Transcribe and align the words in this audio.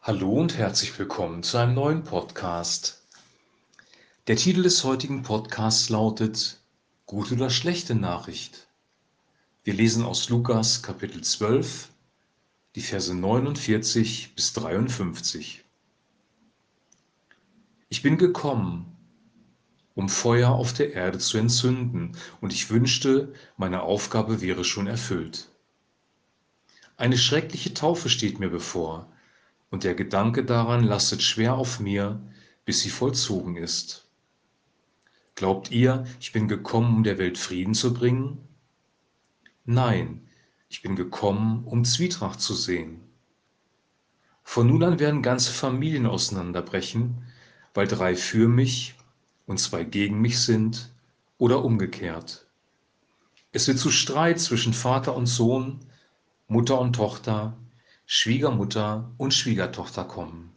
Hallo 0.00 0.32
und 0.32 0.56
herzlich 0.56 0.96
willkommen 0.98 1.42
zu 1.42 1.58
einem 1.58 1.74
neuen 1.74 2.04
Podcast. 2.04 3.02
Der 4.28 4.36
Titel 4.36 4.62
des 4.62 4.84
heutigen 4.84 5.22
Podcasts 5.22 5.90
lautet 5.90 6.60
Gute 7.04 7.34
oder 7.34 7.50
schlechte 7.50 7.94
Nachricht. 7.96 8.68
Wir 9.64 9.74
lesen 9.74 10.04
aus 10.04 10.30
Lukas 10.30 10.82
Kapitel 10.82 11.22
12, 11.22 11.88
die 12.76 12.80
Verse 12.80 13.12
49 13.12 14.34
bis 14.34 14.52
53. 14.54 15.64
Ich 17.90 18.00
bin 18.00 18.16
gekommen, 18.16 18.96
um 19.94 20.08
Feuer 20.08 20.52
auf 20.52 20.72
der 20.72 20.94
Erde 20.94 21.18
zu 21.18 21.36
entzünden, 21.38 22.16
und 22.40 22.52
ich 22.52 22.70
wünschte, 22.70 23.34
meine 23.56 23.82
Aufgabe 23.82 24.40
wäre 24.40 24.64
schon 24.64 24.86
erfüllt. 24.86 25.50
Eine 26.96 27.18
schreckliche 27.18 27.74
Taufe 27.74 28.08
steht 28.08 28.38
mir 28.38 28.48
bevor, 28.48 29.12
und 29.70 29.84
der 29.84 29.94
Gedanke 29.94 30.44
daran 30.44 30.84
lastet 30.84 31.22
schwer 31.22 31.54
auf 31.54 31.80
mir, 31.80 32.20
bis 32.64 32.80
sie 32.80 32.90
vollzogen 32.90 33.56
ist. 33.56 34.06
Glaubt 35.34 35.70
ihr, 35.70 36.04
ich 36.20 36.32
bin 36.32 36.48
gekommen, 36.48 36.96
um 36.96 37.04
der 37.04 37.18
Welt 37.18 37.38
Frieden 37.38 37.74
zu 37.74 37.94
bringen? 37.94 38.38
Nein, 39.64 40.26
ich 40.68 40.82
bin 40.82 40.96
gekommen, 40.96 41.64
um 41.64 41.84
Zwietracht 41.84 42.40
zu 42.40 42.54
sehen. 42.54 43.00
Von 44.42 44.66
nun 44.66 44.82
an 44.82 44.98
werden 44.98 45.22
ganze 45.22 45.52
Familien 45.52 46.06
auseinanderbrechen, 46.06 47.22
weil 47.74 47.86
drei 47.86 48.16
für 48.16 48.48
mich 48.48 48.94
und 49.46 49.60
zwei 49.60 49.84
gegen 49.84 50.20
mich 50.20 50.40
sind 50.40 50.90
oder 51.36 51.64
umgekehrt. 51.64 52.46
Es 53.52 53.68
wird 53.68 53.78
zu 53.78 53.90
Streit 53.90 54.40
zwischen 54.40 54.72
Vater 54.72 55.14
und 55.14 55.26
Sohn, 55.26 55.80
Mutter 56.48 56.80
und 56.80 56.94
Tochter, 56.94 57.56
Schwiegermutter 58.10 59.12
und 59.18 59.34
Schwiegertochter 59.34 60.02
kommen. 60.02 60.50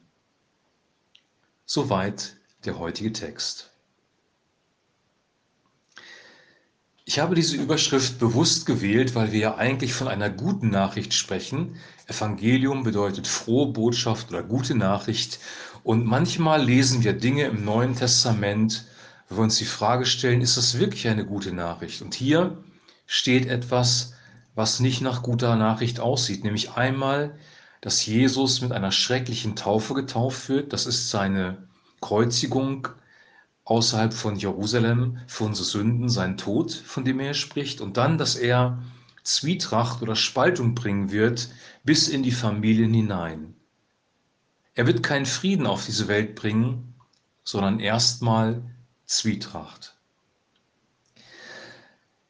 Soweit 1.65 2.37
der 2.63 2.79
heutige 2.79 3.11
Text. 3.11 3.71
Ich 7.03 7.19
habe 7.19 7.35
diese 7.35 7.57
Überschrift 7.57 8.19
bewusst 8.19 8.65
gewählt, 8.65 9.15
weil 9.15 9.33
wir 9.33 9.39
ja 9.41 9.55
eigentlich 9.55 9.93
von 9.93 10.07
einer 10.07 10.29
guten 10.29 10.69
Nachricht 10.69 11.13
sprechen. 11.13 11.75
Evangelium 12.07 12.83
bedeutet 12.83 13.27
frohe 13.27 13.73
Botschaft 13.73 14.29
oder 14.29 14.43
gute 14.43 14.73
Nachricht. 14.73 15.39
Und 15.83 16.05
manchmal 16.05 16.63
lesen 16.63 17.03
wir 17.03 17.11
Dinge 17.11 17.47
im 17.47 17.65
Neuen 17.65 17.97
Testament, 17.97 18.85
wo 19.27 19.35
wir 19.35 19.43
uns 19.43 19.57
die 19.57 19.65
Frage 19.65 20.05
stellen, 20.05 20.39
ist 20.39 20.55
das 20.55 20.79
wirklich 20.79 21.05
eine 21.09 21.25
gute 21.25 21.51
Nachricht? 21.51 22.01
Und 22.01 22.13
hier 22.13 22.63
steht 23.07 23.45
etwas, 23.47 24.13
was 24.55 24.79
nicht 24.79 25.01
nach 25.01 25.23
guter 25.23 25.55
Nachricht 25.55 25.99
aussieht, 25.99 26.43
nämlich 26.43 26.71
einmal, 26.71 27.37
dass 27.81 28.05
Jesus 28.05 28.61
mit 28.61 28.71
einer 28.71 28.91
schrecklichen 28.91 29.55
Taufe 29.55 29.93
getauft 29.95 30.47
wird. 30.49 30.71
Das 30.71 30.85
ist 30.85 31.09
seine 31.09 31.67
Kreuzigung 31.99 32.87
außerhalb 33.65 34.13
von 34.13 34.35
Jerusalem 34.35 35.19
für 35.27 35.45
unsere 35.45 35.65
Sünden, 35.65 36.09
sein 36.09 36.37
Tod, 36.37 36.71
von 36.71 37.03
dem 37.05 37.19
er 37.19 37.33
spricht. 37.33 37.81
Und 37.81 37.97
dann, 37.97 38.17
dass 38.17 38.35
er 38.35 38.81
Zwietracht 39.23 40.01
oder 40.01 40.15
Spaltung 40.15 40.75
bringen 40.75 41.11
wird 41.11 41.49
bis 41.83 42.07
in 42.07 42.23
die 42.23 42.31
Familien 42.31 42.93
hinein. 42.93 43.55
Er 44.73 44.87
wird 44.87 45.03
keinen 45.03 45.25
Frieden 45.25 45.67
auf 45.67 45.85
diese 45.85 46.07
Welt 46.07 46.35
bringen, 46.35 46.95
sondern 47.43 47.79
erstmal 47.79 48.63
Zwietracht. 49.05 50.00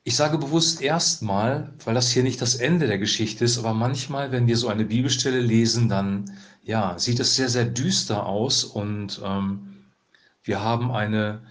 Ich 0.03 0.15
sage 0.15 0.39
bewusst 0.39 0.81
erstmal, 0.81 1.73
weil 1.85 1.93
das 1.93 2.11
hier 2.11 2.23
nicht 2.23 2.41
das 2.41 2.55
Ende 2.55 2.87
der 2.87 2.97
Geschichte 2.97 3.45
ist, 3.45 3.59
aber 3.59 3.73
manchmal, 3.75 4.31
wenn 4.31 4.47
wir 4.47 4.57
so 4.57 4.67
eine 4.67 4.85
Bibelstelle 4.85 5.39
lesen, 5.39 5.89
dann 5.89 6.31
ja, 6.63 6.97
sieht 6.97 7.19
es 7.19 7.35
sehr, 7.35 7.49
sehr 7.49 7.65
düster 7.65 8.25
aus 8.25 8.63
und 8.63 9.21
ähm, 9.23 9.85
wir 10.43 10.61
haben 10.61 10.91
eine, 10.91 11.41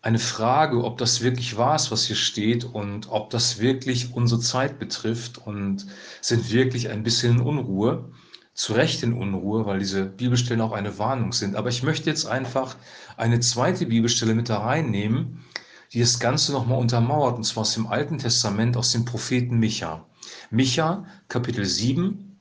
eine 0.00 0.18
Frage, 0.18 0.82
ob 0.82 0.96
das 0.96 1.20
wirklich 1.20 1.58
wahr 1.58 1.76
ist, 1.76 1.90
was 1.90 2.06
hier 2.06 2.16
steht 2.16 2.64
und 2.64 3.10
ob 3.10 3.28
das 3.30 3.58
wirklich 3.58 4.14
unsere 4.14 4.40
Zeit 4.40 4.78
betrifft 4.78 5.36
und 5.38 5.86
sind 6.22 6.50
wirklich 6.52 6.88
ein 6.88 7.02
bisschen 7.02 7.36
in 7.36 7.40
Unruhe, 7.42 8.10
zu 8.54 8.72
Recht 8.72 9.02
in 9.02 9.12
Unruhe, 9.12 9.66
weil 9.66 9.78
diese 9.78 10.06
Bibelstellen 10.06 10.62
auch 10.62 10.72
eine 10.72 10.98
Warnung 10.98 11.32
sind. 11.32 11.54
Aber 11.54 11.68
ich 11.68 11.82
möchte 11.82 12.08
jetzt 12.08 12.26
einfach 12.26 12.76
eine 13.18 13.40
zweite 13.40 13.86
Bibelstelle 13.86 14.34
mit 14.34 14.48
da 14.48 14.58
reinnehmen, 14.58 15.44
die 15.92 16.00
das 16.00 16.20
Ganze 16.20 16.52
nochmal 16.52 16.78
untermauert, 16.78 17.36
und 17.36 17.44
zwar 17.44 17.62
aus 17.62 17.74
dem 17.74 17.86
Alten 17.86 18.18
Testament, 18.18 18.76
aus 18.76 18.92
dem 18.92 19.04
Propheten 19.04 19.58
Micha. 19.58 20.06
Micha, 20.50 21.04
Kapitel 21.28 21.64
7, 21.64 22.40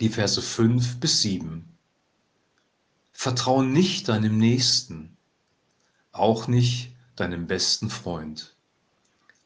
die 0.00 0.08
Verse 0.08 0.40
5 0.40 1.00
bis 1.00 1.22
7. 1.22 1.64
Vertraue 3.12 3.64
nicht 3.64 4.08
deinem 4.08 4.38
Nächsten, 4.38 5.16
auch 6.12 6.46
nicht 6.46 6.92
deinem 7.16 7.46
besten 7.46 7.90
Freund. 7.90 8.54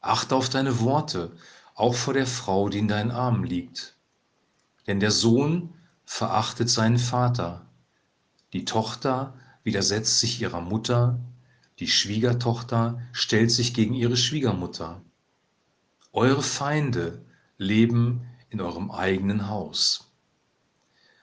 Achte 0.00 0.36
auf 0.36 0.50
deine 0.50 0.80
Worte, 0.80 1.32
auch 1.74 1.94
vor 1.94 2.12
der 2.12 2.26
Frau, 2.26 2.68
die 2.68 2.80
in 2.80 2.88
deinen 2.88 3.10
Armen 3.10 3.44
liegt. 3.44 3.96
Denn 4.86 5.00
der 5.00 5.10
Sohn 5.10 5.72
verachtet 6.04 6.68
seinen 6.68 6.98
Vater, 6.98 7.64
die 8.52 8.66
Tochter 8.66 9.32
widersetzt 9.64 10.18
sich 10.18 10.40
ihrer 10.40 10.60
Mutter, 10.60 11.18
die 11.82 11.88
Schwiegertochter 11.88 13.02
stellt 13.10 13.50
sich 13.50 13.74
gegen 13.74 13.92
ihre 13.92 14.16
Schwiegermutter. 14.16 15.00
Eure 16.12 16.44
Feinde 16.44 17.20
leben 17.58 18.20
in 18.50 18.60
eurem 18.60 18.92
eigenen 18.92 19.48
Haus. 19.48 20.08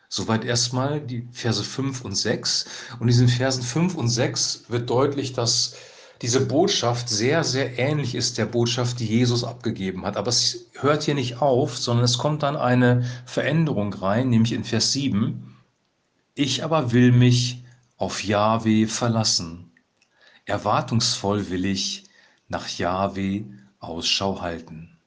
Soweit 0.10 0.44
erstmal 0.44 1.00
die 1.00 1.26
Verse 1.32 1.64
5 1.64 2.04
und 2.04 2.14
6. 2.14 2.66
Und 2.96 3.04
in 3.04 3.08
diesen 3.08 3.30
Versen 3.30 3.64
5 3.64 3.96
und 3.96 4.10
6 4.10 4.66
wird 4.68 4.90
deutlich, 4.90 5.32
dass 5.32 5.78
diese 6.22 6.46
Botschaft 6.46 7.08
sehr, 7.08 7.46
sehr 7.46 7.80
ähnlich 7.80 8.14
ist 8.14 8.38
der 8.38 8.46
Botschaft, 8.46 9.00
die 9.00 9.08
Jesus 9.08 9.46
abgegeben 9.46 10.06
hat. 10.06 10.18
Aber 10.18 10.28
es 10.28 10.66
hört 10.74 11.04
hier 11.04 11.16
nicht 11.16 11.42
auf, 11.42 11.78
sondern 11.78 12.04
es 12.04 12.18
kommt 12.18 12.44
dann 12.44 12.58
eine 12.58 13.06
Veränderung 13.26 13.94
rein, 13.94 14.30
nämlich 14.30 14.52
in 14.52 14.66
Vers 14.66 14.92
7. 14.92 15.56
Ich 16.36 16.66
aber 16.66 16.92
will 16.92 17.14
mich 17.14 17.64
auf 17.96 18.26
Jahwe 18.26 18.88
verlassen. 18.88 19.69
Erwartungsvoll 20.50 21.50
will 21.50 21.66
ich 21.66 22.06
nach 22.48 22.68
Jahwe 22.68 23.46
Ausschau 23.80 24.42
halten. 24.42 25.00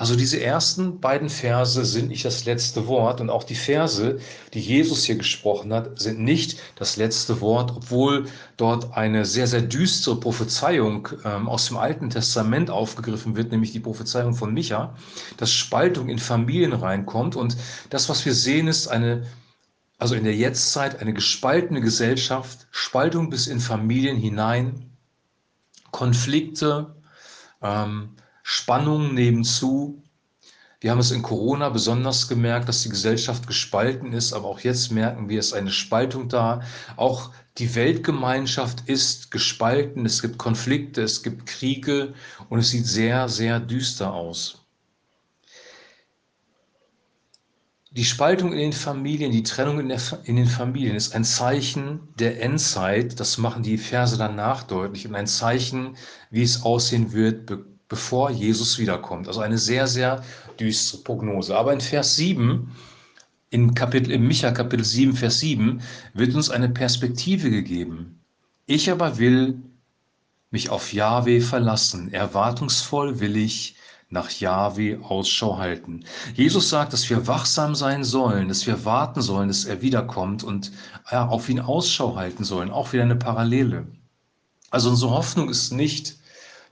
Also 0.00 0.14
diese 0.14 0.40
ersten 0.40 1.00
beiden 1.00 1.28
Verse 1.28 1.84
sind 1.84 2.08
nicht 2.08 2.24
das 2.24 2.44
letzte 2.44 2.86
Wort 2.86 3.20
und 3.20 3.30
auch 3.30 3.42
die 3.42 3.56
Verse, 3.56 4.20
die 4.54 4.60
Jesus 4.60 5.02
hier 5.02 5.16
gesprochen 5.16 5.72
hat, 5.72 5.98
sind 5.98 6.20
nicht 6.20 6.60
das 6.76 6.96
letzte 6.96 7.40
Wort, 7.40 7.72
obwohl 7.74 8.28
dort 8.56 8.96
eine 8.96 9.24
sehr, 9.24 9.48
sehr 9.48 9.62
düstere 9.62 10.20
Prophezeiung 10.20 11.08
ähm, 11.24 11.48
aus 11.48 11.66
dem 11.66 11.78
Alten 11.78 12.10
Testament 12.10 12.70
aufgegriffen 12.70 13.34
wird, 13.34 13.50
nämlich 13.50 13.72
die 13.72 13.80
Prophezeiung 13.80 14.34
von 14.34 14.54
Micha, 14.54 14.94
dass 15.36 15.50
Spaltung 15.50 16.08
in 16.08 16.20
Familien 16.20 16.74
reinkommt 16.74 17.34
und 17.34 17.56
das, 17.90 18.08
was 18.08 18.24
wir 18.24 18.34
sehen, 18.34 18.68
ist 18.68 18.86
eine 18.86 19.26
also 19.98 20.14
in 20.14 20.24
der 20.24 20.34
Jetztzeit 20.34 21.00
eine 21.00 21.12
gespaltene 21.12 21.80
Gesellschaft, 21.80 22.68
Spaltung 22.70 23.30
bis 23.30 23.48
in 23.48 23.60
Familien 23.60 24.16
hinein, 24.16 24.90
Konflikte, 25.90 26.94
ähm, 27.62 28.14
Spannungen 28.42 29.14
nebenzu. 29.14 30.02
Wir 30.80 30.92
haben 30.92 31.00
es 31.00 31.10
in 31.10 31.22
Corona 31.22 31.68
besonders 31.70 32.28
gemerkt, 32.28 32.68
dass 32.68 32.82
die 32.82 32.88
Gesellschaft 32.88 33.48
gespalten 33.48 34.12
ist, 34.12 34.32
aber 34.32 34.46
auch 34.46 34.60
jetzt 34.60 34.92
merken 34.92 35.28
wir, 35.28 35.40
es 35.40 35.52
eine 35.52 35.72
Spaltung 35.72 36.28
da. 36.28 36.62
Auch 36.96 37.32
die 37.58 37.74
Weltgemeinschaft 37.74 38.88
ist 38.88 39.32
gespalten, 39.32 40.06
es 40.06 40.22
gibt 40.22 40.38
Konflikte, 40.38 41.02
es 41.02 41.24
gibt 41.24 41.46
Kriege 41.46 42.14
und 42.48 42.60
es 42.60 42.70
sieht 42.70 42.86
sehr, 42.86 43.28
sehr 43.28 43.58
düster 43.58 44.14
aus. 44.14 44.67
Die 47.90 48.04
Spaltung 48.04 48.52
in 48.52 48.58
den 48.58 48.72
Familien, 48.74 49.32
die 49.32 49.42
Trennung 49.42 49.80
in, 49.80 49.88
der, 49.88 50.00
in, 50.24 50.36
den 50.36 50.46
Familien 50.46 50.94
ist 50.94 51.14
ein 51.14 51.24
Zeichen 51.24 52.00
der 52.18 52.42
Endzeit. 52.42 53.18
Das 53.18 53.38
machen 53.38 53.62
die 53.62 53.78
Verse 53.78 54.18
danach 54.18 54.62
deutlich 54.62 55.06
und 55.08 55.14
ein 55.14 55.26
Zeichen, 55.26 55.96
wie 56.30 56.42
es 56.42 56.62
aussehen 56.62 57.12
wird, 57.12 57.46
be 57.46 57.64
bevor 57.88 58.30
Jesus 58.30 58.78
wiederkommt. 58.78 59.28
Also 59.28 59.40
eine 59.40 59.56
sehr, 59.56 59.86
sehr 59.86 60.22
düstere 60.60 61.02
Prognose. 61.04 61.56
Aber 61.56 61.72
in 61.72 61.80
Vers 61.80 62.16
7, 62.16 62.70
in 63.48 63.74
Kapitel, 63.74 64.10
im 64.10 64.28
Micha 64.28 64.50
Kapitel 64.50 64.84
7, 64.84 65.14
Vers 65.14 65.40
7, 65.40 65.80
wird 66.12 66.34
uns 66.34 66.50
eine 66.50 66.68
Perspektive 66.68 67.50
gegeben. 67.50 68.20
Ich 68.66 68.90
aber 68.90 69.16
will 69.16 69.62
mich 70.50 70.68
auf 70.68 70.92
Jahwe 70.92 71.40
verlassen. 71.40 72.12
Erwartungsvoll 72.12 73.20
will 73.20 73.38
ich 73.38 73.77
nach 74.10 74.30
Jahwe 74.30 75.00
Ausschau 75.02 75.58
halten. 75.58 76.04
Jesus 76.34 76.70
sagt, 76.70 76.92
dass 76.92 77.08
wir 77.10 77.26
wachsam 77.26 77.74
sein 77.74 78.04
sollen, 78.04 78.48
dass 78.48 78.66
wir 78.66 78.84
warten 78.84 79.20
sollen, 79.20 79.48
dass 79.48 79.64
er 79.64 79.82
wiederkommt 79.82 80.42
und 80.44 80.72
ja, 81.10 81.26
auf 81.28 81.48
ihn 81.48 81.60
Ausschau 81.60 82.16
halten 82.16 82.44
sollen. 82.44 82.70
Auch 82.70 82.92
wieder 82.92 83.02
eine 83.02 83.16
Parallele. 83.16 83.86
Also 84.70 84.90
unsere 84.90 85.10
Hoffnung 85.10 85.50
ist 85.50 85.72
nicht, 85.72 86.16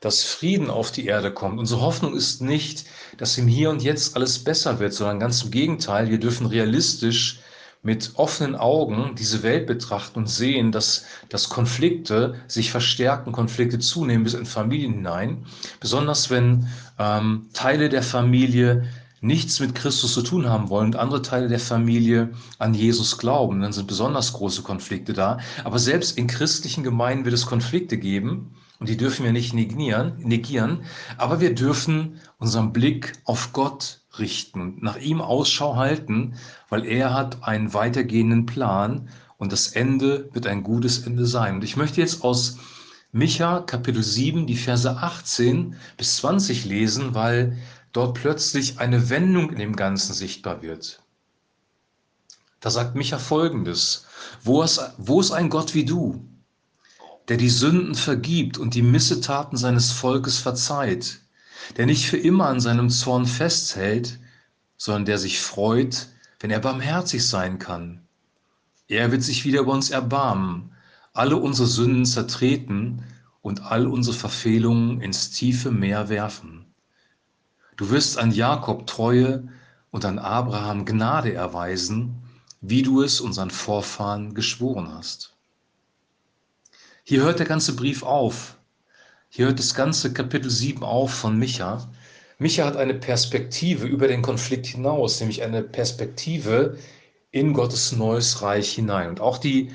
dass 0.01 0.23
Frieden 0.23 0.71
auf 0.71 0.93
die 0.93 1.07
Erde 1.07 1.33
kommt. 1.33 1.59
Unsere 1.59 1.81
Hoffnung 1.81 2.15
ist 2.15 2.43
nicht, 2.43 2.85
dass 3.17 3.39
im 3.39 3.49
Hier 3.49 3.71
und 3.71 3.83
Jetzt 3.83 4.15
alles 4.15 4.43
besser 4.43 4.79
wird, 4.79 4.93
sondern 4.93 5.21
ganz 5.21 5.43
im 5.43 5.51
Gegenteil, 5.51 6.11
wir 6.11 6.21
dürfen 6.21 6.47
realistisch 6.47 7.41
mit 7.87 8.15
offenen 8.17 8.57
Augen 8.57 9.15
diese 9.17 9.45
Welt 9.45 9.69
betrachten 9.69 10.19
und 10.19 10.29
sehen, 10.29 10.73
dass, 10.73 11.05
dass 11.29 11.49
Konflikte 11.49 12.35
sich 12.49 12.73
verstärken, 12.73 13.31
Konflikte 13.31 13.79
zunehmen 13.79 14.25
bis 14.25 14.35
in 14.35 14.45
Familien 14.45 14.95
hinein, 14.95 15.47
besonders 15.79 16.29
wenn 16.29 16.67
ähm, 16.99 17.47
Teile 17.53 17.89
der 17.89 18.03
Familie 18.03 18.89
nichts 19.21 19.61
mit 19.61 19.77
Christus 19.77 20.15
zu 20.15 20.23
tun 20.23 20.49
haben 20.49 20.69
wollen 20.69 20.87
und 20.87 20.97
andere 20.97 21.23
Teile 21.23 21.47
der 21.47 21.61
Familie 21.61 22.31
an 22.59 22.75
Jesus 22.75 23.19
glauben, 23.19 23.61
dann 23.61 23.73
sind 23.73 23.87
besonders 23.87 24.33
große 24.33 24.63
Konflikte 24.63 25.13
da. 25.13 25.39
Aber 25.63 25.79
selbst 25.79 26.19
in 26.19 26.27
christlichen 26.27 26.83
Gemeinden 26.83 27.25
wird 27.25 27.35
es 27.35 27.47
Konflikte 27.47 27.99
geben 27.99 28.57
und 28.81 28.89
die 28.89 28.97
dürfen 28.97 29.25
wir 29.25 29.33
nicht 29.33 29.55
negieren, 29.55 30.15
negieren 30.19 30.81
aber 31.19 31.41
wir 31.41 31.55
dürfen 31.55 32.21
unseren 32.39 32.73
Blick 32.73 33.13
auf 33.25 33.53
Gott 33.53 34.01
richten 34.19 34.61
und 34.61 34.83
nach 34.83 34.97
ihm 34.97 35.21
Ausschau 35.21 35.77
halten, 35.77 36.35
weil 36.69 36.85
er 36.85 37.15
hat 37.15 37.43
einen 37.45 37.75
weitergehenden 37.75 38.47
Plan 38.47 39.09
und 39.39 39.53
das 39.53 39.69
Ende 39.69 40.29
wird 40.33 40.47
ein 40.47 40.63
gutes 40.63 41.07
Ende 41.07 41.27
sein. 41.27 41.57
Und 41.57 41.65
ich 41.65 41.77
möchte 41.77 42.01
jetzt 42.01 42.25
aus 42.25 42.59
Micha 43.13 43.61
Kapitel 43.61 44.03
7 44.03 44.47
die 44.47 44.57
Verse 44.57 44.91
18 44.91 45.77
bis 45.97 46.17
20 46.17 46.65
lesen, 46.65 47.15
weil 47.15 47.57
dort 47.93 48.15
plötzlich 48.15 48.79
eine 48.79 49.09
Wendung 49.09 49.51
in 49.51 49.59
dem 49.59 49.77
Ganzen 49.77 50.13
sichtbar 50.13 50.63
wird. 50.63 51.01
Da 52.61 52.71
sagt 52.71 52.95
Micha 52.95 53.19
folgendes, 53.19 54.07
wo 54.43 54.63
ist, 54.63 54.81
wo 54.99 55.21
ist 55.21 55.31
ein 55.31 55.51
Gott 55.51 55.75
wie 55.75 55.85
du, 55.85 56.27
der 57.29 57.37
die 57.37 57.51
Sünden 57.51 57.95
vergibt 57.95 58.59
und 58.59 58.75
die 58.75 58.83
Missetaten 58.83 59.57
seines 59.57 59.93
Volkes 59.93 60.39
verzeiht, 60.39 61.21
der 61.77 61.87
nicht 61.87 62.07
für 62.07 62.17
immer 62.17 62.47
an 62.47 62.61
seinem 62.61 62.91
Zorn 62.91 63.27
festhält, 63.27 64.19
sondern 64.77 65.05
der 65.05 65.19
sich 65.19 65.41
freut, 65.41 66.09
wenn 66.41 66.51
er 66.51 66.61
barmherzig 66.61 67.27
sein 67.27 67.59
kann. 67.59 68.03
Er 68.89 69.11
wird 69.11 69.23
sich 69.23 69.45
wieder 69.45 69.61
über 69.61 69.73
uns 69.73 69.91
erbarmen, 69.91 70.73
alle 71.13 71.37
unsere 71.37 71.67
Sünden 71.67 72.05
zertreten 72.05 73.03
und 73.43 73.63
all 73.63 73.87
unsere 73.87 74.17
Verfehlungen 74.17 75.01
ins 75.01 75.31
tiefe 75.31 75.71
Meer 75.71 76.09
werfen. 76.09 76.67
Du 77.77 77.91
wirst 77.91 78.19
an 78.19 78.31
Jakob 78.31 78.87
Treue 78.87 79.49
und 79.91 80.05
an 80.05 80.19
Abraham 80.19 80.85
Gnade 80.85 81.33
erweisen, 81.33 82.23
wie 82.61 82.83
du 82.83 83.03
es 83.03 83.21
unseren 83.21 83.51
Vorfahren 83.51 84.35
geschworen 84.35 84.93
hast. 84.93 85.35
Hier 87.05 87.23
hört 87.23 87.39
der 87.39 87.47
ganze 87.47 87.77
Brief 87.77 88.03
auf. 88.03 88.57
Hier 89.37 89.49
hört 89.49 89.59
das 89.59 89.75
ganze 89.75 90.15
Kapitel 90.15 90.51
7 90.51 90.83
auf 90.83 91.13
von 91.13 91.39
Micha. 91.39 91.87
Micha 92.39 92.65
hat 92.65 92.79
eine 92.79 92.95
Perspektive 92.95 93.87
über 93.87 94.09
den 94.09 94.23
Konflikt 94.23 94.65
hinaus, 94.65 95.21
nämlich 95.21 95.43
eine 95.43 95.63
Perspektive 95.63 96.79
in 97.33 97.53
Gottes 97.53 97.93
neues 97.93 98.41
Reich 98.41 98.73
hinein. 98.73 99.11
Und 99.11 99.21
auch 99.21 99.37
die, 99.37 99.73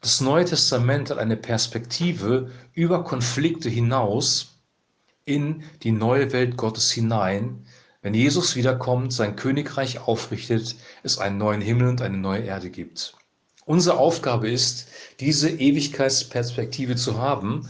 das 0.00 0.20
Neue 0.20 0.44
Testament 0.44 1.10
hat 1.10 1.18
eine 1.18 1.36
Perspektive 1.36 2.52
über 2.72 3.02
Konflikte 3.02 3.68
hinaus, 3.68 4.60
in 5.24 5.64
die 5.82 5.90
neue 5.90 6.32
Welt 6.32 6.56
Gottes 6.56 6.92
hinein, 6.92 7.66
wenn 8.02 8.14
Jesus 8.14 8.54
wiederkommt, 8.54 9.12
sein 9.12 9.34
Königreich 9.34 9.98
aufrichtet, 10.06 10.76
es 11.02 11.18
einen 11.18 11.36
neuen 11.36 11.60
Himmel 11.62 11.88
und 11.88 12.00
eine 12.00 12.16
neue 12.16 12.42
Erde 12.42 12.70
gibt. 12.70 13.16
Unsere 13.64 13.98
Aufgabe 13.98 14.48
ist, 14.48 14.86
diese 15.18 15.50
Ewigkeitsperspektive 15.50 16.94
zu 16.94 17.18
haben 17.18 17.68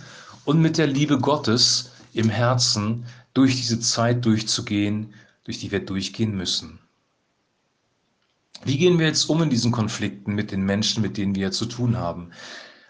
und 0.51 0.61
mit 0.61 0.79
der 0.79 0.89
Liebe 0.89 1.17
Gottes 1.17 1.93
im 2.13 2.29
Herzen 2.29 3.05
durch 3.35 3.55
diese 3.55 3.79
Zeit 3.79 4.25
durchzugehen, 4.25 5.15
durch 5.45 5.61
die 5.61 5.71
wir 5.71 5.79
durchgehen 5.79 6.37
müssen. 6.37 6.81
Wie 8.65 8.77
gehen 8.77 8.99
wir 8.99 9.07
jetzt 9.07 9.31
um 9.31 9.41
in 9.43 9.51
diesen 9.51 9.71
Konflikten 9.71 10.35
mit 10.35 10.51
den 10.51 10.63
Menschen, 10.63 11.03
mit 11.03 11.19
denen 11.19 11.37
wir 11.37 11.53
zu 11.53 11.67
tun 11.67 11.97
haben? 11.97 12.33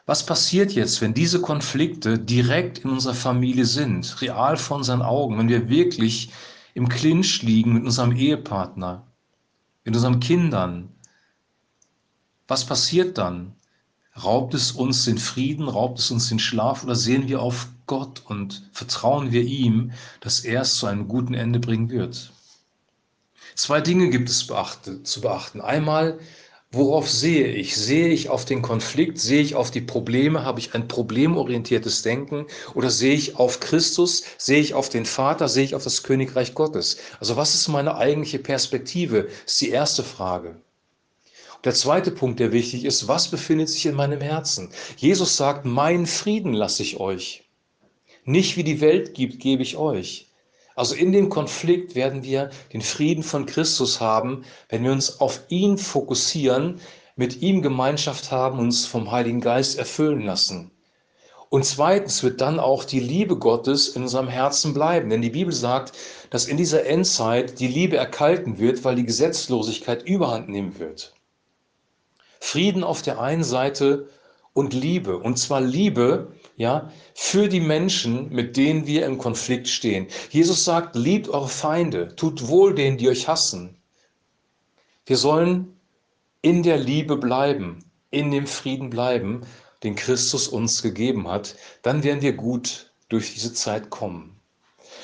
Was 0.07 0.25
passiert 0.25 0.73
jetzt, 0.73 1.03
wenn 1.03 1.13
diese 1.13 1.43
Konflikte 1.43 2.19
direkt 2.19 2.79
in 2.79 2.89
unserer 2.89 3.13
Familie 3.13 3.67
sind, 3.67 4.23
real 4.23 4.57
vor 4.57 4.79
unseren 4.79 5.03
Augen, 5.03 5.37
wenn 5.37 5.51
wir 5.51 5.69
wirklich 5.69 6.31
im 6.73 6.89
Clinch 6.89 7.43
liegen 7.43 7.75
mit 7.75 7.85
unserem 7.85 8.17
Ehepartner, 8.17 9.07
mit 9.85 9.95
unseren 9.95 10.19
Kindern? 10.19 10.89
Was 12.49 12.65
passiert 12.65 13.19
dann? 13.19 13.55
Raubt 14.17 14.55
es 14.55 14.73
uns 14.73 15.05
den 15.05 15.19
Frieden, 15.19 15.69
raubt 15.69 15.99
es 15.99 16.11
uns 16.11 16.29
den 16.29 16.39
Schlaf 16.39 16.85
oder 16.85 16.95
sehen 16.95 17.29
wir 17.29 17.41
auf 17.41 17.69
Gott 17.87 18.23
und 18.27 18.69
vertrauen 18.73 19.33
wir 19.33 19.43
ihm, 19.43 19.93
dass 20.21 20.41
er 20.41 20.63
es 20.63 20.77
zu 20.77 20.87
einem 20.87 21.09
guten 21.09 21.35
Ende 21.35 21.61
bringen 21.61 21.91
wird? 21.91 22.33
Zwei 23.55 23.81
Dinge 23.81 24.11
gibt 24.11 24.29
es 24.29 24.47
beachte, 24.47 25.03
zu 25.03 25.21
beachten. 25.21 25.61
Einmal 25.61 26.19
Worauf 26.73 27.11
sehe 27.11 27.49
ich? 27.49 27.77
Sehe 27.77 28.11
ich 28.11 28.29
auf 28.29 28.45
den 28.45 28.63
Konflikt? 28.63 29.19
Sehe 29.19 29.43
ich 29.43 29.57
auf 29.57 29.73
die 29.73 29.81
Probleme? 29.81 30.45
Habe 30.45 30.61
ich 30.61 30.73
ein 30.73 30.87
problemorientiertes 30.87 32.03
Denken? 32.03 32.47
Oder 32.75 32.91
sehe 32.91 33.15
ich 33.15 33.35
auf 33.35 33.59
Christus? 33.59 34.23
Sehe 34.39 34.61
ich 34.61 34.75
auf 34.75 34.89
den 34.89 35.05
Vater? 35.05 35.49
Sehe 35.49 35.65
ich 35.65 35.75
auf 35.75 35.83
das 35.83 36.05
Königreich 36.05 36.55
Gottes? 36.55 36.99
Also 37.19 37.37
was 37.37 37.57
ist 37.57 37.67
meine 37.67 37.97
eigentliche 37.97 38.39
Perspektive? 38.39 39.29
Ist 39.45 39.61
die 39.61 39.71
erste 39.71 40.05
Frage. 40.05 40.61
Der 41.65 41.75
zweite 41.75 42.11
Punkt, 42.11 42.41
der 42.41 42.53
wichtig 42.53 42.87
ist, 42.87 43.07
was 43.07 43.29
befindet 43.29 43.69
sich 43.69 43.85
in 43.85 43.95
meinem 43.95 44.23
Herzen? 44.23 44.71
Jesus 44.97 45.37
sagt, 45.37 45.67
mein 45.67 46.07
Frieden 46.07 46.55
lasse 46.55 46.83
ich 46.83 46.99
euch. 46.99 47.45
Nicht 48.25 48.57
wie 48.57 48.65
die 48.65 48.81
Welt 48.81 49.13
gibt, 49.13 49.41
gebe 49.41 49.63
ich 49.63 49.77
euch. 49.77 50.31
Also 50.75 50.95
in 50.95 51.13
dem 51.13 51.29
Konflikt 51.29 51.95
werden 51.95 52.23
wir 52.23 52.49
den 52.73 52.81
Frieden 52.81 53.23
von 53.23 53.45
Christus 53.45 54.01
haben, 54.01 54.47
wenn 54.71 54.85
wir 54.85 54.93
uns 54.93 55.21
auf 55.21 55.43
ihn 55.51 55.77
fokussieren, 55.77 56.81
mit 57.17 57.43
ihm 57.43 57.61
Gemeinschaft 57.61 58.31
haben, 58.31 58.59
uns 58.59 58.87
vom 58.87 59.11
Heiligen 59.11 59.43
Geist 59.43 59.79
erfüllen 59.79 60.23
lassen. 60.23 60.71
Und 61.51 61.67
zweitens 61.67 62.23
wird 62.23 62.41
dann 62.41 62.59
auch 62.59 62.85
die 62.85 63.01
Liebe 63.01 63.37
Gottes 63.37 63.89
in 63.89 64.03
unserem 64.03 64.29
Herzen 64.29 64.73
bleiben. 64.73 65.11
Denn 65.11 65.21
die 65.21 65.29
Bibel 65.29 65.53
sagt, 65.53 65.93
dass 66.31 66.47
in 66.47 66.57
dieser 66.57 66.87
Endzeit 66.87 67.61
die 67.61 67.67
Liebe 67.67 67.99
erkalten 67.99 68.59
wird, 68.59 68.83
weil 68.85 68.95
die 68.95 69.05
Gesetzlosigkeit 69.05 70.05
überhand 70.05 70.49
nehmen 70.49 70.79
wird. 70.79 71.13
Frieden 72.41 72.83
auf 72.83 73.03
der 73.03 73.21
einen 73.21 73.45
Seite 73.45 74.09
und 74.53 74.75
Liebe. 74.75 75.19
Und 75.19 75.39
zwar 75.39 75.61
Liebe, 75.61 76.33
ja, 76.57 76.91
für 77.15 77.49
die 77.49 77.61
Menschen, 77.61 78.31
mit 78.31 78.57
denen 78.57 78.87
wir 78.87 79.07
im 79.07 79.19
Konflikt 79.19 79.69
stehen. 79.69 80.09
Jesus 80.31 80.65
sagt, 80.65 80.97
liebt 80.97 81.29
eure 81.29 81.49
Feinde, 81.49 82.17
tut 82.17 82.49
wohl 82.49 82.75
denen, 82.75 82.99
die 82.99 83.09
euch 83.09 83.29
hassen. 83.29 83.77
Wir 85.07 85.17
sollen 85.17 85.77
in 86.43 86.63
der 86.63 86.79
Liebe 86.79 87.17
bleiben, 87.17 87.85
in 88.11 88.31
dem 88.31 88.47
Frieden 88.47 88.91
bleiben, 88.91 89.43
den 89.83 89.95
Christus 89.95 90.49
uns 90.49 90.83
gegeben 90.83 91.29
hat. 91.29 91.57
Dann 91.83 92.03
werden 92.03 92.23
wir 92.23 92.33
gut 92.33 92.93
durch 93.09 93.35
diese 93.35 93.53
Zeit 93.53 93.91
kommen. 93.91 94.41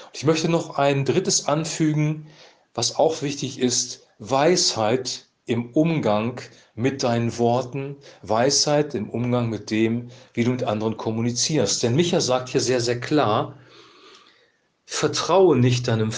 Und 0.07 0.15
ich 0.15 0.25
möchte 0.25 0.49
noch 0.49 0.77
ein 0.79 1.05
drittes 1.05 1.47
anfügen, 1.47 2.27
was 2.75 2.97
auch 2.97 3.23
wichtig 3.23 3.59
ist. 3.59 4.07
Weisheit 4.19 5.26
im 5.47 5.71
Umgang 5.71 6.41
mit 6.75 7.03
deinen 7.03 7.39
Worten, 7.39 7.97
Weisheit 8.23 8.95
im 8.95 9.09
Umgang 9.09 9.49
mit 9.49 9.71
dem, 9.71 10.09
wie 10.35 10.45
du 10.45 10.51
mit 10.51 10.65
anderen 10.65 10.97
kommunizierst. 10.97 11.83
Denn 11.83 11.95
Micha 11.95 12.21
sagt 12.21 12.49
hier 12.49 12.61
sehr, 12.61 12.81
sehr 12.81 13.01
klar, 13.01 13.55
vertraue 14.85 15.57
nicht 15.57 15.89
deinem, 15.89 16.11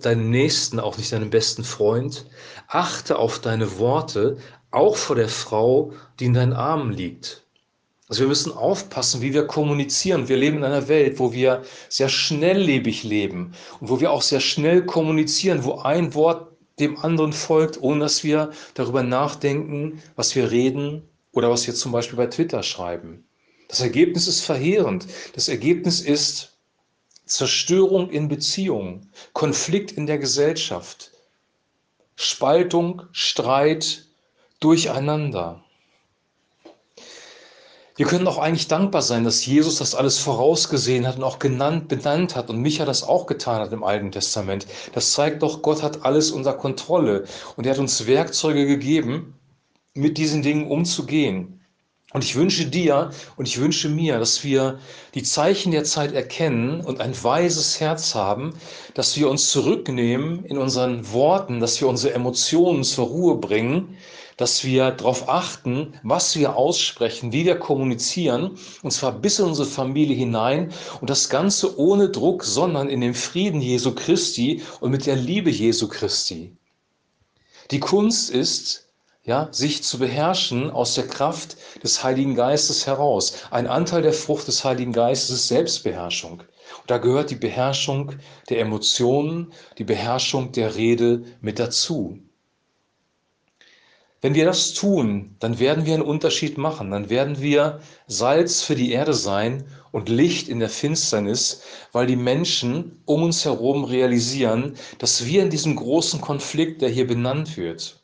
deinem 0.00 0.30
Nächsten, 0.30 0.80
auch 0.80 0.98
nicht 0.98 1.12
deinem 1.12 1.30
besten 1.30 1.64
Freund, 1.64 2.26
achte 2.68 3.18
auf 3.18 3.40
deine 3.40 3.78
Worte, 3.78 4.38
auch 4.70 4.96
vor 4.96 5.16
der 5.16 5.28
Frau, 5.28 5.92
die 6.18 6.26
in 6.26 6.34
deinen 6.34 6.52
Armen 6.52 6.92
liegt. 6.92 7.44
Also 8.08 8.20
wir 8.20 8.28
müssen 8.28 8.52
aufpassen, 8.52 9.20
wie 9.20 9.34
wir 9.34 9.48
kommunizieren. 9.48 10.28
Wir 10.28 10.36
leben 10.36 10.58
in 10.58 10.64
einer 10.64 10.86
Welt, 10.86 11.18
wo 11.18 11.32
wir 11.32 11.62
sehr 11.88 12.08
schnelllebig 12.08 13.02
leben 13.02 13.52
und 13.80 13.88
wo 13.88 14.00
wir 14.00 14.12
auch 14.12 14.22
sehr 14.22 14.38
schnell 14.38 14.86
kommunizieren, 14.86 15.64
wo 15.64 15.78
ein 15.78 16.14
Wort 16.14 16.55
dem 16.78 16.98
anderen 16.98 17.32
folgt, 17.32 17.80
ohne 17.80 18.00
dass 18.00 18.24
wir 18.24 18.50
darüber 18.74 19.02
nachdenken, 19.02 20.02
was 20.14 20.34
wir 20.34 20.50
reden 20.50 21.02
oder 21.32 21.50
was 21.50 21.66
wir 21.66 21.74
zum 21.74 21.92
Beispiel 21.92 22.16
bei 22.16 22.26
Twitter 22.26 22.62
schreiben. 22.62 23.24
Das 23.68 23.80
Ergebnis 23.80 24.28
ist 24.28 24.42
verheerend. 24.42 25.06
Das 25.34 25.48
Ergebnis 25.48 26.00
ist 26.00 26.56
Zerstörung 27.24 28.10
in 28.10 28.28
Beziehungen, 28.28 29.10
Konflikt 29.32 29.92
in 29.92 30.06
der 30.06 30.18
Gesellschaft, 30.18 31.10
Spaltung, 32.14 33.02
Streit, 33.12 34.06
Durcheinander. 34.60 35.65
Wir 37.96 38.04
können 38.04 38.28
auch 38.28 38.36
eigentlich 38.36 38.68
dankbar 38.68 39.00
sein, 39.00 39.24
dass 39.24 39.46
Jesus 39.46 39.78
das 39.78 39.94
alles 39.94 40.18
vorausgesehen 40.18 41.06
hat 41.06 41.16
und 41.16 41.24
auch 41.24 41.38
genannt, 41.38 41.88
benannt 41.88 42.36
hat 42.36 42.50
und 42.50 42.60
Micha 42.60 42.84
das 42.84 43.02
auch 43.02 43.24
getan 43.24 43.62
hat 43.62 43.72
im 43.72 43.82
Alten 43.82 44.12
Testament. 44.12 44.66
Das 44.92 45.12
zeigt 45.12 45.42
doch, 45.42 45.62
Gott 45.62 45.82
hat 45.82 46.04
alles 46.04 46.30
unter 46.30 46.52
Kontrolle 46.52 47.24
und 47.56 47.64
er 47.64 47.72
hat 47.72 47.78
uns 47.78 48.06
Werkzeuge 48.06 48.66
gegeben, 48.66 49.34
mit 49.94 50.18
diesen 50.18 50.42
Dingen 50.42 50.70
umzugehen. 50.70 51.60
Und 52.12 52.22
ich 52.22 52.36
wünsche 52.36 52.66
dir 52.66 53.10
und 53.36 53.48
ich 53.48 53.58
wünsche 53.60 53.88
mir, 53.88 54.18
dass 54.18 54.44
wir 54.44 54.78
die 55.14 55.22
Zeichen 55.22 55.72
der 55.72 55.84
Zeit 55.84 56.12
erkennen 56.12 56.82
und 56.82 57.00
ein 57.00 57.14
weises 57.24 57.80
Herz 57.80 58.14
haben, 58.14 58.54
dass 58.92 59.16
wir 59.16 59.30
uns 59.30 59.50
zurücknehmen 59.50 60.44
in 60.44 60.58
unseren 60.58 61.12
Worten, 61.12 61.60
dass 61.60 61.80
wir 61.80 61.88
unsere 61.88 62.12
Emotionen 62.12 62.84
zur 62.84 63.06
Ruhe 63.06 63.36
bringen, 63.36 63.96
dass 64.36 64.64
wir 64.64 64.90
darauf 64.90 65.28
achten, 65.28 65.94
was 66.02 66.36
wir 66.36 66.56
aussprechen, 66.56 67.32
wie 67.32 67.44
wir 67.44 67.58
kommunizieren, 67.58 68.58
und 68.82 68.90
zwar 68.90 69.12
bis 69.12 69.38
in 69.38 69.46
unsere 69.46 69.68
Familie 69.68 70.14
hinein 70.14 70.72
und 71.00 71.08
das 71.08 71.28
Ganze 71.30 71.78
ohne 71.78 72.10
Druck, 72.10 72.44
sondern 72.44 72.88
in 72.88 73.00
dem 73.00 73.14
Frieden 73.14 73.60
Jesu 73.60 73.94
Christi 73.94 74.62
und 74.80 74.90
mit 74.90 75.06
der 75.06 75.16
Liebe 75.16 75.50
Jesu 75.50 75.88
Christi. 75.88 76.54
Die 77.70 77.80
Kunst 77.80 78.30
ist, 78.30 78.88
ja, 79.24 79.48
sich 79.50 79.82
zu 79.82 79.98
beherrschen 79.98 80.70
aus 80.70 80.94
der 80.94 81.08
Kraft 81.08 81.56
des 81.82 82.04
Heiligen 82.04 82.36
Geistes 82.36 82.86
heraus. 82.86 83.38
Ein 83.50 83.66
Anteil 83.66 84.02
der 84.02 84.12
Frucht 84.12 84.46
des 84.46 84.64
Heiligen 84.64 84.92
Geistes 84.92 85.36
ist 85.36 85.48
Selbstbeherrschung. 85.48 86.40
Und 86.40 86.90
da 86.90 86.98
gehört 86.98 87.30
die 87.30 87.36
Beherrschung 87.36 88.12
der 88.48 88.60
Emotionen, 88.60 89.52
die 89.78 89.84
Beherrschung 89.84 90.52
der 90.52 90.76
Rede 90.76 91.24
mit 91.40 91.58
dazu. 91.58 92.20
Wenn 94.26 94.34
wir 94.34 94.44
das 94.44 94.74
tun, 94.74 95.36
dann 95.38 95.60
werden 95.60 95.86
wir 95.86 95.94
einen 95.94 96.02
Unterschied 96.02 96.58
machen. 96.58 96.90
Dann 96.90 97.10
werden 97.10 97.40
wir 97.40 97.78
Salz 98.08 98.60
für 98.60 98.74
die 98.74 98.90
Erde 98.90 99.14
sein 99.14 99.68
und 99.92 100.08
Licht 100.08 100.48
in 100.48 100.58
der 100.58 100.68
Finsternis, 100.68 101.62
weil 101.92 102.08
die 102.08 102.16
Menschen 102.16 103.00
um 103.04 103.22
uns 103.22 103.44
herum 103.44 103.84
realisieren, 103.84 104.74
dass 104.98 105.26
wir 105.26 105.44
in 105.44 105.50
diesem 105.50 105.76
großen 105.76 106.20
Konflikt, 106.20 106.82
der 106.82 106.88
hier 106.88 107.06
benannt 107.06 107.56
wird, 107.56 108.02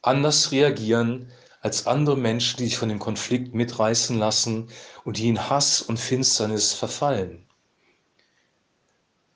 anders 0.00 0.52
reagieren 0.52 1.32
als 1.60 1.88
andere 1.88 2.16
Menschen, 2.16 2.58
die 2.58 2.66
sich 2.66 2.78
von 2.78 2.88
dem 2.88 3.00
Konflikt 3.00 3.52
mitreißen 3.52 4.16
lassen 4.16 4.68
und 5.02 5.18
die 5.18 5.26
in 5.26 5.50
Hass 5.50 5.82
und 5.82 5.98
Finsternis 5.98 6.72
verfallen. 6.72 7.45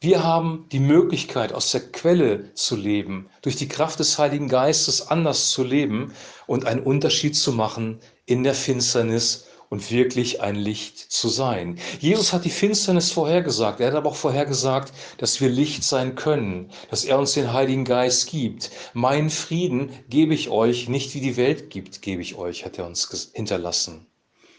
Wir 0.02 0.24
haben 0.24 0.64
die 0.72 0.80
Möglichkeit, 0.80 1.52
aus 1.52 1.72
der 1.72 1.82
Quelle 1.92 2.54
zu 2.54 2.74
leben, 2.74 3.28
durch 3.42 3.56
die 3.56 3.68
Kraft 3.68 3.98
des 3.98 4.18
Heiligen 4.18 4.48
Geistes 4.48 5.08
anders 5.08 5.50
zu 5.50 5.62
leben 5.62 6.14
und 6.46 6.64
einen 6.64 6.80
Unterschied 6.80 7.36
zu 7.36 7.52
machen 7.52 8.00
in 8.24 8.42
der 8.42 8.54
Finsternis 8.54 9.48
und 9.68 9.90
wirklich 9.90 10.40
ein 10.40 10.54
Licht 10.54 10.98
zu 10.98 11.28
sein. 11.28 11.78
Jesus 11.98 12.32
hat 12.32 12.46
die 12.46 12.50
Finsternis 12.50 13.12
vorhergesagt. 13.12 13.80
Er 13.80 13.88
hat 13.88 13.94
aber 13.94 14.08
auch 14.08 14.16
vorhergesagt, 14.16 14.94
dass 15.18 15.38
wir 15.42 15.50
Licht 15.50 15.84
sein 15.84 16.14
können, 16.14 16.70
dass 16.88 17.04
er 17.04 17.18
uns 17.18 17.34
den 17.34 17.52
Heiligen 17.52 17.84
Geist 17.84 18.30
gibt. 18.30 18.70
Mein 18.94 19.28
Frieden 19.28 19.90
gebe 20.08 20.32
ich 20.32 20.48
euch, 20.48 20.88
nicht 20.88 21.14
wie 21.14 21.20
die 21.20 21.36
Welt 21.36 21.68
gibt, 21.68 22.00
gebe 22.00 22.22
ich 22.22 22.36
euch, 22.36 22.64
hat 22.64 22.78
er 22.78 22.86
uns 22.86 23.30
hinterlassen. 23.34 24.06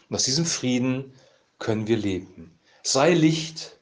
Und 0.08 0.14
aus 0.14 0.22
diesem 0.22 0.46
Frieden 0.46 1.14
können 1.58 1.88
wir 1.88 1.96
leben. 1.96 2.60
Sei 2.84 3.12
Licht, 3.12 3.81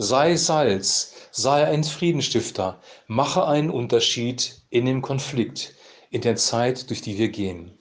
sei 0.00 0.36
Salz, 0.36 1.12
sei 1.32 1.66
ein 1.66 1.82
Friedenstifter, 1.82 2.80
mache 3.08 3.46
einen 3.46 3.68
Unterschied 3.68 4.62
in 4.70 4.86
dem 4.86 5.02
Konflikt, 5.02 5.74
in 6.10 6.20
der 6.20 6.36
Zeit, 6.36 6.88
durch 6.88 7.02
die 7.02 7.18
wir 7.18 7.30
gehen. 7.30 7.76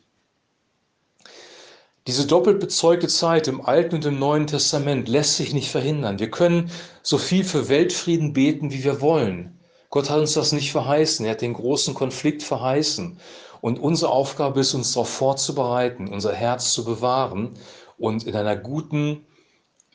Diese 2.07 2.25
doppelt 2.25 2.59
bezeugte 2.59 3.07
Zeit 3.07 3.47
im 3.47 3.61
Alten 3.61 3.95
und 3.95 4.05
im 4.05 4.17
Neuen 4.17 4.47
Testament 4.47 5.07
lässt 5.07 5.37
sich 5.37 5.53
nicht 5.53 5.69
verhindern. 5.69 6.17
Wir 6.17 6.31
können 6.31 6.71
so 7.03 7.19
viel 7.19 7.43
für 7.43 7.69
Weltfrieden 7.69 8.33
beten, 8.33 8.71
wie 8.71 8.83
wir 8.83 8.99
wollen. 8.99 9.59
Gott 9.91 10.09
hat 10.09 10.19
uns 10.19 10.33
das 10.33 10.53
nicht 10.53 10.71
verheißen. 10.71 11.23
Er 11.25 11.33
hat 11.33 11.41
den 11.41 11.53
großen 11.53 11.93
Konflikt 11.93 12.41
verheißen. 12.41 13.19
Und 13.61 13.77
unsere 13.77 14.11
Aufgabe 14.11 14.61
ist, 14.61 14.73
uns 14.73 14.93
darauf 14.93 15.09
vorzubereiten, 15.09 16.07
unser 16.07 16.33
Herz 16.33 16.71
zu 16.71 16.83
bewahren 16.83 17.51
und 17.97 18.25
in 18.25 18.35
einer 18.35 18.55
guten 18.55 19.26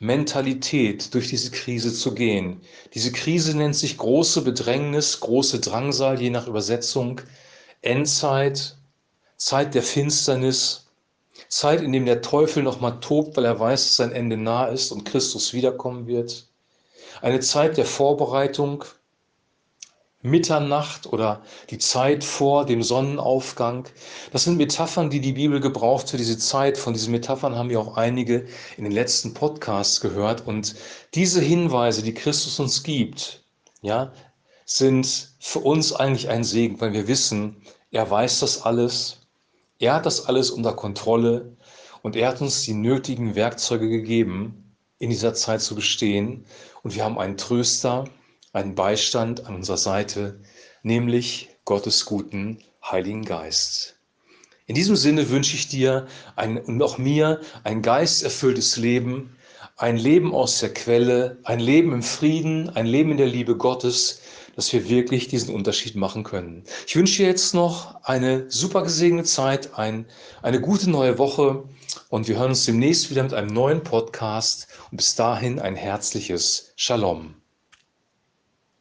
Mentalität 0.03 1.13
durch 1.13 1.29
diese 1.29 1.49
Krise 1.51 1.93
zu 1.93 2.13
gehen. 2.13 2.59
Diese 2.93 3.13
Krise 3.13 3.55
nennt 3.55 3.75
sich 3.75 3.97
große 3.97 4.41
Bedrängnis, 4.41 5.21
große 5.21 5.61
Drangsal, 5.61 6.21
je 6.21 6.29
nach 6.29 6.47
Übersetzung, 6.47 7.21
Endzeit, 7.81 8.75
Zeit 9.37 9.73
der 9.73 9.81
Finsternis, 9.81 10.87
Zeit, 11.47 11.81
in 11.81 11.93
dem 11.93 12.05
der 12.05 12.21
Teufel 12.21 12.63
nochmal 12.63 12.99
tobt, 12.99 13.37
weil 13.37 13.45
er 13.45 13.59
weiß, 13.59 13.81
dass 13.87 13.95
sein 13.95 14.11
Ende 14.11 14.35
nah 14.35 14.65
ist 14.65 14.91
und 14.91 15.05
Christus 15.05 15.53
wiederkommen 15.53 16.05
wird. 16.05 16.47
Eine 17.21 17.39
Zeit 17.39 17.77
der 17.77 17.85
Vorbereitung, 17.85 18.83
Mitternacht 20.23 21.05
oder 21.11 21.43
die 21.69 21.77
Zeit 21.77 22.23
vor 22.23 22.65
dem 22.65 22.81
Sonnenaufgang. 22.81 23.89
Das 24.31 24.45
sind 24.45 24.57
Metaphern, 24.57 25.09
die 25.09 25.19
die 25.19 25.33
Bibel 25.33 25.59
gebraucht 25.59 26.09
für 26.09 26.17
diese 26.17 26.37
Zeit. 26.37 26.77
Von 26.77 26.93
diesen 26.93 27.11
Metaphern 27.11 27.55
haben 27.55 27.69
wir 27.69 27.79
auch 27.79 27.97
einige 27.97 28.45
in 28.77 28.85
den 28.85 28.93
letzten 28.93 29.33
Podcasts 29.33 29.99
gehört. 29.99 30.47
Und 30.47 30.75
diese 31.13 31.41
Hinweise, 31.41 32.01
die 32.01 32.13
Christus 32.13 32.59
uns 32.59 32.83
gibt, 32.83 33.43
ja, 33.81 34.13
sind 34.65 35.35
für 35.39 35.59
uns 35.59 35.91
eigentlich 35.91 36.29
ein 36.29 36.45
Segen, 36.45 36.79
weil 36.79 36.93
wir 36.93 37.07
wissen, 37.07 37.61
er 37.91 38.09
weiß 38.09 38.39
das 38.39 38.61
alles. 38.61 39.27
Er 39.77 39.95
hat 39.95 40.05
das 40.05 40.25
alles 40.25 40.51
unter 40.51 40.73
Kontrolle 40.73 41.57
und 42.01 42.15
er 42.15 42.29
hat 42.29 42.39
uns 42.39 42.61
die 42.61 42.73
nötigen 42.73 43.35
Werkzeuge 43.35 43.89
gegeben, 43.89 44.75
in 44.99 45.09
dieser 45.09 45.33
Zeit 45.33 45.61
zu 45.61 45.75
bestehen. 45.75 46.45
Und 46.81 46.95
wir 46.95 47.03
haben 47.03 47.19
einen 47.19 47.35
Tröster, 47.35 48.05
einen 48.53 48.75
Beistand 48.75 49.45
an 49.45 49.55
unserer 49.55 49.77
Seite, 49.77 50.39
nämlich 50.83 51.49
Gottes 51.65 52.05
guten 52.05 52.59
Heiligen 52.83 53.25
Geist. 53.25 53.95
In 54.65 54.75
diesem 54.75 54.95
Sinne 54.95 55.29
wünsche 55.29 55.55
ich 55.55 55.67
dir 55.67 56.07
ein, 56.35 56.57
und 56.57 56.81
auch 56.81 56.97
mir 56.97 57.41
ein 57.63 57.81
geisterfülltes 57.81 58.77
Leben, 58.77 59.35
ein 59.75 59.97
Leben 59.97 60.33
aus 60.33 60.59
der 60.59 60.73
Quelle, 60.73 61.39
ein 61.43 61.59
Leben 61.59 61.91
im 61.93 62.03
Frieden, 62.03 62.69
ein 62.69 62.85
Leben 62.85 63.11
in 63.11 63.17
der 63.17 63.27
Liebe 63.27 63.57
Gottes, 63.57 64.21
dass 64.55 64.71
wir 64.71 64.87
wirklich 64.87 65.27
diesen 65.27 65.53
Unterschied 65.53 65.95
machen 65.95 66.23
können. 66.23 66.63
Ich 66.85 66.95
wünsche 66.95 67.23
dir 67.23 67.27
jetzt 67.27 67.55
noch 67.55 68.03
eine 68.03 68.49
super 68.49 68.83
gesegnete 68.83 69.27
Zeit, 69.27 69.77
ein, 69.77 70.05
eine 70.43 70.61
gute 70.61 70.89
neue 70.89 71.17
Woche 71.17 71.63
und 72.09 72.27
wir 72.27 72.37
hören 72.37 72.49
uns 72.49 72.65
demnächst 72.65 73.09
wieder 73.09 73.23
mit 73.23 73.33
einem 73.33 73.51
neuen 73.51 73.83
Podcast 73.83 74.67
und 74.91 74.97
bis 74.97 75.15
dahin 75.15 75.59
ein 75.59 75.75
herzliches 75.75 76.71
Shalom. 76.75 77.42